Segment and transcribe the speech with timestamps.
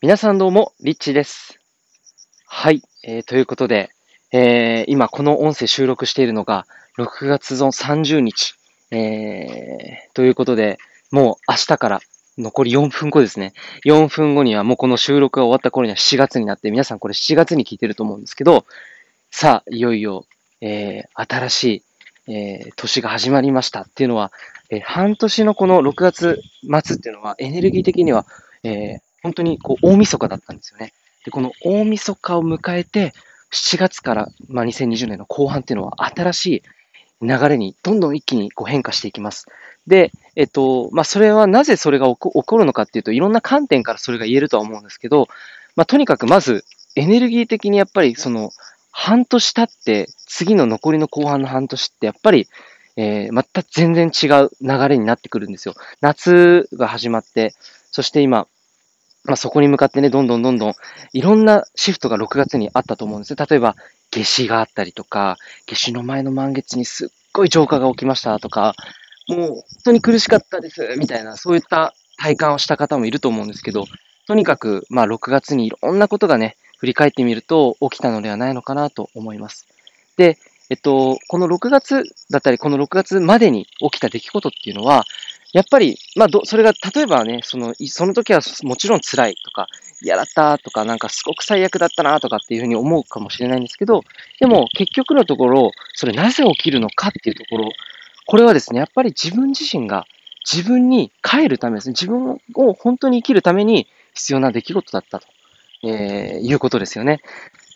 [0.00, 1.58] 皆さんどうも、リッチーです。
[2.46, 3.90] はい、えー、ということで、
[4.32, 8.54] えー、今この音声収録しているのが、6月の30日、
[8.92, 10.78] えー、ということで、
[11.10, 12.00] もう明日から
[12.38, 13.54] 残り4分後ですね。
[13.86, 18.66] 4分後にはもうこの収録が終わった頃には7月になって、皆さんこれ7月に聞いてると思うんですけど、
[19.32, 20.26] さあ、いよいよ、
[20.60, 21.82] えー、新し
[22.28, 24.30] い、えー、年が始まりましたっていうのは、
[24.70, 28.26] えー、半年のこの6月末っていうのは、エネルギー的には、
[28.62, 30.94] えー、本当にこう大晦日だったんですよね。
[31.24, 33.12] で、この大晦日を迎えて、
[33.52, 36.62] 7月から、まあ、2020年の後半っていうのは新しい
[37.26, 39.46] 流れにどんどん一気にこう変化していきます。
[39.86, 45.28] で、えっと、まあ、それはなぜそれが起こるのかっていうと、いろんな観点からそれが言えるとは思うんですけど、
[45.76, 46.64] まあ、とにかくまず、
[46.96, 48.50] エネルギー的にやっぱりその、
[48.90, 52.48] 半年経って、次の残りの後半の半年って、やっぱり、
[52.96, 55.74] えー、また全然違う流れになってくるんですよ。
[56.00, 57.54] 夏が始まって、
[57.90, 58.48] そして今、
[59.28, 60.74] まあ、そこに向かってね、どんどんどんどん、
[61.12, 63.36] いろんなシフトが6月にあったと思うんですよ。
[63.48, 63.76] 例えば、
[64.10, 68.74] 夏至があったりとか、夏至の前の満月にすっごい浄化が起きましたとか、
[69.28, 73.84] もう本当に苦しかったです、みたいな、そういった体感をした方もいると思うんですけど、
[74.26, 79.66] とにかく、まあ、6月にいろんなことがね、振り返ってみると起きたのではないのかなと思います。
[80.16, 80.38] で、
[80.70, 85.04] えっと、この6月だったり、この6月までに起きた出来事っていうのは、
[85.52, 89.66] やっぱり、まあ、ど、それが、例えばね、その、その時はもちろん辛いとか、
[90.02, 94.04] 嫌だったとか、なんかすごく最悪だったなとかっていうふうに思うかもしれないんですけど、
[94.40, 97.70] でも結局のところ、それなぜ起きるのかっていうところ、
[98.26, 100.06] これはですね、やっぱり自分自身が
[100.50, 105.26] 自分に帰るためですね、自分を本当に生きるために必要な出来事だったと、
[105.82, 107.20] えー、いうことですよね。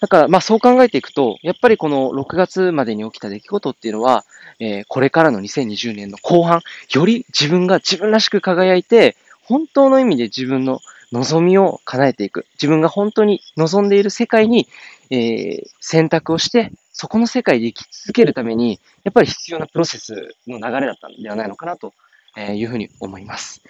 [0.00, 4.24] だから、まあそう考えていくと、やっぱりこの6月までに起きた出来事っていうのは、
[4.58, 6.62] えー、これからの2020年の後半、
[6.92, 10.80] より自分が自分らしく輝いて、本当の意味で自分の
[11.12, 12.46] 望みを叶えていく。
[12.54, 14.68] 自分が本当に望んでいる世界に、
[15.10, 21.92] えー、選択をして、そこの世界で生き続けるために、やっぱり必要なプロセスの流れだったんではないのかなと
[22.38, 23.62] いうふうに思います。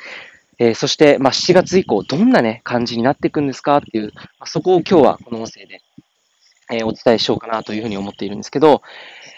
[0.59, 5.81] えー、そして、まあ、7月以降、どんなね、感じになっていくんですかっていう、まあ、そこを今日はこの音声で、
[6.71, 8.83] えー、お伝えしようかなというふうに思っているんですけど、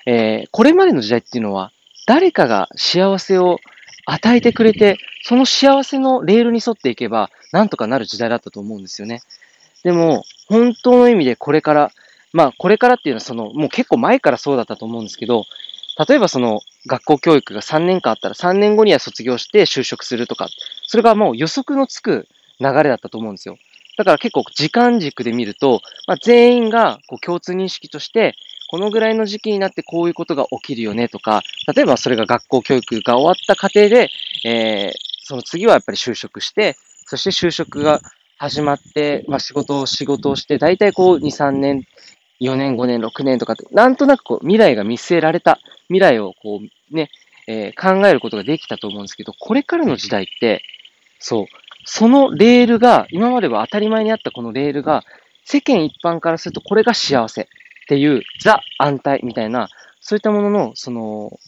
[0.06, 1.72] えー、これまでの時代っていうのは、
[2.06, 3.58] 誰かが幸せを
[4.06, 9.22] 与えてくれて、その幸せのレールに沿っていけば、なんとかなる時代だったと思うんですよね。
[9.84, 11.90] でも、本当の意味でこれから、
[12.32, 15.44] まあ、これからっていうのは、その、もう結構前からそうだったと思うんですけど、
[16.08, 20.48] 例えばその、学校教育が3年間あったら、3年後には卒業して就職するとか、
[20.86, 22.26] それがもう予測のつく
[22.58, 23.58] 流れだったと思うんですよ。
[23.96, 28.34] だから結構時間軸で見ると、まあ、全員がこう共通認識として、
[28.72, 31.42] このぐらいの時期になってこういうことが起きるよねとか、
[31.74, 34.08] 例えばそれが学校教育が終わった過程で、
[34.46, 38.00] えー、その次はやっぱり就職して、そして就職が
[38.38, 41.86] 始まって、まあ仕事を仕事をして、大体こう2、3年、
[42.40, 45.58] 4年、5年、6年とかって、なんとなくこう未来が見据えられた、
[45.88, 47.10] 未来をこうね、
[47.46, 50.62] えー、考えることができたと思うんですけど、これからの時代って、
[51.18, 51.46] そう、
[51.84, 55.04] そのレールが、今までは当たり前にあったこのレールが、
[55.44, 57.46] 世間一般からするとこれが幸せっ
[57.88, 59.68] ていう、ザ・安泰みたいな、
[60.00, 61.38] そういったものの、その、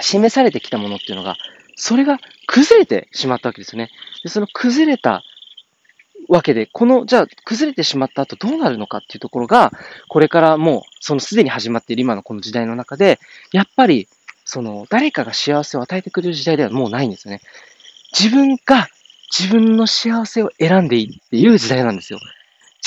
[0.00, 1.36] 示されてきたものっていうのが、
[1.76, 3.90] それが崩れてしまったわけですよね。
[4.22, 5.22] で、その崩れた
[6.28, 9.72] わけで、この、じゃあ、崩れてしまった後どうなるのかっていうところが、
[10.08, 13.18] これからもう、そのすでに始まっている今のこの時代の中で、
[13.52, 14.08] やっぱり、
[14.44, 17.40] その、誰かが幸せを与えてくれる時代ではもうないんですよね。
[18.18, 18.88] 自分が
[19.36, 22.20] 自分の幸せを選んでいいっていう時代なんですよ。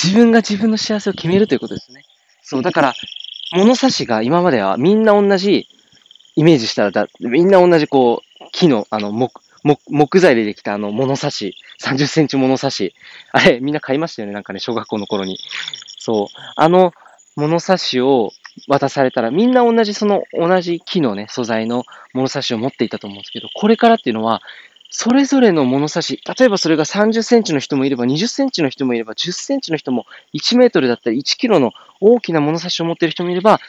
[0.02, 2.04] 自分が自分の幸せを決めるということですね。
[2.42, 2.94] そう、だから、
[3.52, 5.68] 物差しが今まではみんな同じ、
[6.36, 9.42] イメージしたらだ、みんな同じこう、木の、あの、木、
[9.90, 12.94] 木、材でできたあの物差し、30センチ物差し。
[13.32, 15.38] あれ、みんな買いましたよね、なんかね、小学校の頃に。
[15.98, 16.26] そう。
[16.54, 16.92] あの
[17.36, 18.30] 物差しを
[18.68, 24.40] 渡されたら、みんな同じその、同じ木のね、素材の物差しを持っていたと思うんですけど、これからっていうのは、
[24.90, 33.60] それぞれの物差し、例えばそれが30センチの人もいれば、20センチの人もいれば、10センチの人も、1メートルだったり、1キロの大きな物差しを持っている人もいれば、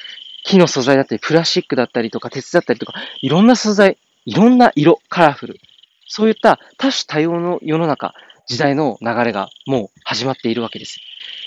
[0.44, 5.60] 木の素材だったり、プラスチックだったりとか、鉄だったりとか、いろんな素材、いろんな色、カラフル。
[6.08, 8.14] そういった多種多様の世の中、
[8.48, 11.02] 時代の流れがもう始まっているわけです。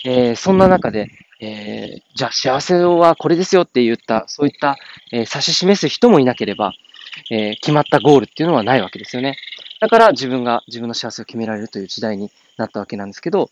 [0.05, 1.09] えー、そんな中で、
[1.41, 4.77] えー、じゃあ幸せはこれですよって言った、そういった、
[5.13, 6.73] えー、指し示す人もいなければ、
[7.31, 9.37] え決まったゴールっていうのはないわけですよね。
[9.81, 13.51] だから自分が自分の幸せを決められるという時代になったわけなんですけど、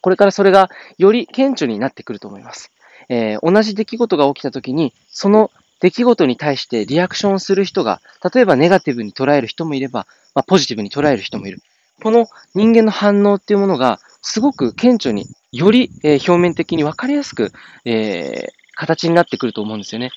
[0.00, 0.68] これからそれが
[0.98, 2.70] より顕著になってくると思います。
[3.08, 5.50] えー、同じ出来事が起きたときに、その
[5.80, 8.00] 出来事に対してリアクションする人が、
[8.32, 11.60] 例えばネガティブに捉える人もいれば、まあ、ポジティブに捉える人もいる。
[12.02, 17.52] この人間の反応っていうものが、すごく顕著に、より、えー、表面的に分かりやすく、
[17.84, 20.10] えー、形になってくると思うんですよね。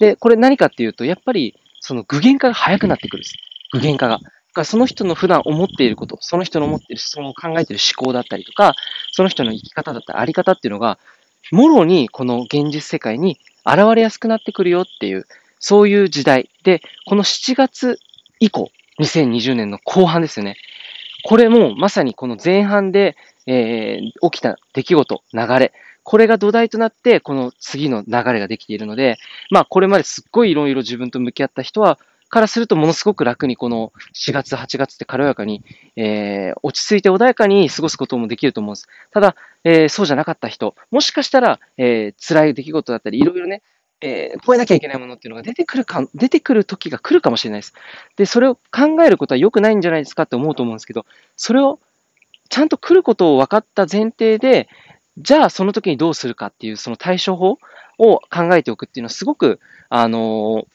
[0.00, 3.34] で、これ何かっていうと、やっぱり、その具現化が早くなってくるんです。
[3.72, 4.20] 具現化が。
[4.58, 8.74] かその人の普段思っていること、その人の思っている、その考えている思考だったりとか、
[9.12, 10.98] その人の生き方だったり、あり方っていうのが、
[11.50, 15.26] もろにこの現実世界に現れやすくなってくるよっていう、
[15.60, 17.98] そういう時代で、この7月
[18.40, 18.70] 以降、
[19.00, 20.56] 2020年の後半ですよね。
[21.24, 23.16] これもまさにこの前半で、
[23.46, 25.72] えー、起きた出来事、流れ、
[26.04, 29.18] これが土台となって、この次の流れができているので、
[29.50, 35.64] まあ、これまですっごいいろいろ自分と向き合った人は、からするとものすごく楽にこの4月、8月って軽やかに、
[35.96, 38.88] えー、落ち着いて穏やかに過ごすこともできると思うんです。
[39.10, 43.62] ただ、えー、そうじゃなかった人、もしかしたら、えー、辛い出来事だったり、いろいろね、
[44.00, 47.74] えー、超えなきゃいけないものっていうのが出てくるか、出てくる時が来るかもしれないです。
[48.16, 51.04] で、それを考えることは良くないんじゃないですかって思うと思うんですけど、
[51.36, 51.80] それを
[52.48, 54.68] ちゃんと来ることを分かった前提で、
[55.18, 57.58] じゃあその時にどうするかっていうその対処法
[57.98, 59.58] を考えておくっていうのはすごく、
[59.88, 60.66] あのー、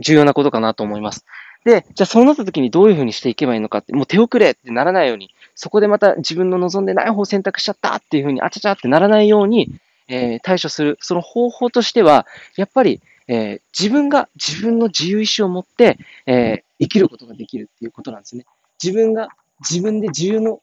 [0.00, 1.24] 重要なことかなと思います。
[1.64, 9.70] で、じゃあそうなった時にどういうふうにしていけばいいのかって、もう手遅れってならないように、そこでまた自分の望んでない方を選択しちゃったっていうふうに、あちゃちゃってならないように、
[10.08, 12.26] えー、対処する、その方法としては、
[12.56, 18.44] やっぱり、えー、自分が自分の自由意志を持って、えー、生きることができるっていうことなんですね。
[18.82, 19.28] 自分が
[19.60, 20.60] 自分で自由の、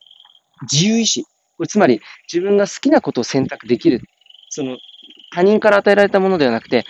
[0.72, 1.24] 自由意志。
[1.58, 2.02] これつまり、
[2.32, 4.02] 自分が好きなことを選択できる。
[4.50, 4.78] その、
[5.34, 6.86] 他人から与えられたものではなくて、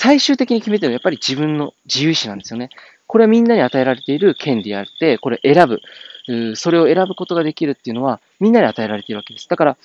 [0.00, 2.70] 最終的に決めてるのはやっぱり自分の自由意志なんですよね。
[3.08, 5.80] これはみんなに与えられている権利であって、これ選ぶ。
[6.54, 9.48] それを選ぶことができるっていうのは、みんなに与えられているわけです。
[9.48, 9.76] だから、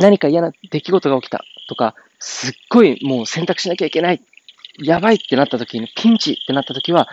[0.00, 4.20] 何か嫌な出来事が起きたとか、すっごいもう選択しなきゃいけない、
[4.82, 7.08] やばいってなった時に、ピンチってなった時は、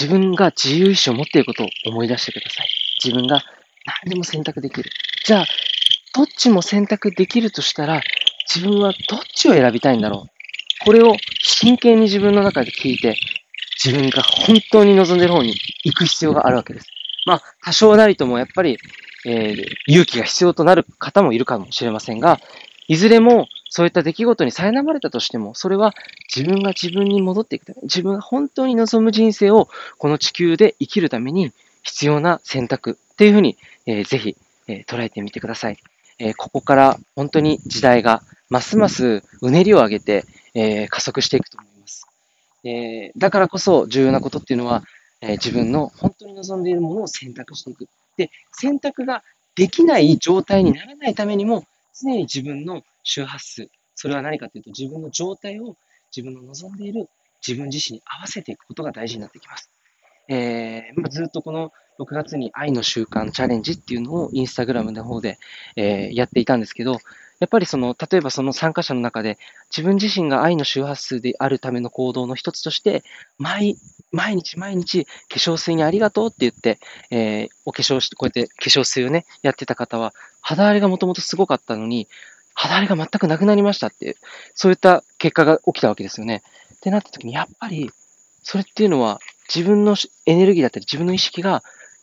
[0.00, 2.68] 自分が自由意志を持っていることを思い出してください。
[3.04, 3.42] 自分が
[4.04, 4.90] 何でも選択できる。
[5.26, 5.46] じゃあ、
[6.14, 8.00] どっちも選択できるとしたら、
[8.48, 10.37] 自分はどっちを選びたいんだろう。
[10.88, 13.14] これを真剣に自分の中で聞いて、
[13.84, 15.54] 自分が本当に望んでる方に
[15.84, 16.86] 行く必要があるわけです。
[17.26, 18.78] まあ、多少なりともやっぱり、
[19.26, 22.40] えー、勇気が必要となる方もいるかもしれませんが、
[22.86, 25.92] いずれもそういった出来事に苛まれたとしても、それは
[26.34, 29.68] 自分が自分に戻っていくため、自分が本当に望む人生を
[29.98, 31.52] この地球で生きるために
[31.82, 34.36] 必要な選択っていうふうに、えー、ぜひ、
[34.68, 35.76] えー、捉えてみてください。
[36.18, 40.24] えー、ここから本当に時代がますますうねりを上げて、
[40.54, 42.06] えー、加速していくと思います。
[42.64, 44.82] えー、だからこそ重要なことっていうのは、
[45.20, 47.88] え自分の本当に望んでいるものを選択していく。
[48.16, 49.24] で、選択が
[49.56, 51.64] できない状態にならないためにも、
[52.00, 55.76] 常に自分の周波数、それは何かというと、自分の状態を
[56.16, 57.08] 自分の望んでいる
[57.46, 59.70] 自分自身に合わせていくことが大事になってきます。
[60.28, 65.38] えー、ずっとこの6月に愛の習慣チャレンジっていうのをインスタグラムの方で、
[65.74, 66.98] えー、やっていたんですけど、
[67.40, 69.38] やっぱりその、例えばその参加者の中で、
[69.70, 73.04] 自分自身が愛の周波数であるための行動の一つとして、
[73.38, 73.76] 毎、
[74.10, 76.78] 毎日毎日化粧水にありがとうって言って、
[77.10, 82.08] えー、お化粧して、こうやって化粧水をね、やってた方は、肌荒れがもともとすごかったのに、
[82.54, 84.16] 肌荒れが全くなくなりましたっていう、
[84.54, 86.42] そういった結果が起きたわけですよね。
[86.74, 87.90] ってなった時に、やっぱり、
[88.42, 89.20] それっていうのは、
[89.54, 89.96] 自分の
[90.26, 91.62] エネルギーだったり、自分の意識が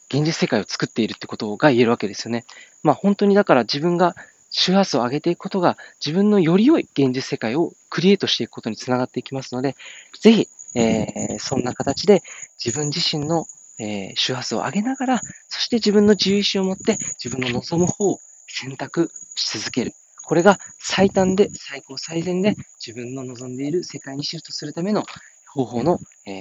[0.10, 2.46] 現実世界を作っているってことが言えるわけですよね。
[2.84, 4.16] まあ本当にだから自分が
[4.58, 9.76] 周波数を上げていくことが自分のより良い現実世界をクリエイトしていくことにつながっていきますので、
[10.22, 12.24] ぜひ、えー、そんな形で
[12.64, 13.48] 自分自身の、
[13.80, 15.20] えー、周波数を上げながら、
[15.50, 19.92] そして自分の自由意志を持って自分の望む方を選択し続ける。
[20.24, 25.04] これが最短で最高最善で自分の望んでいる世界にシフトするための
[25.54, 26.36] 方法の、えー、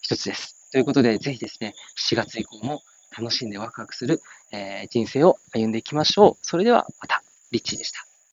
[0.00, 0.56] 一つです。
[0.72, 1.74] ということで、ぜひですね、
[2.10, 2.80] 7月以降も
[3.16, 6.38] 楽しんでワクワクする、えー、人生を歩んでいきましょう。
[6.40, 7.22] それではまた。
[7.52, 8.11] リッチーでした。